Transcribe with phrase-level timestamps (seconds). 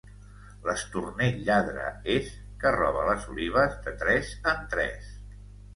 [0.67, 2.33] L'estornell lladre és,
[2.65, 5.19] que roba les olives de tres en tres.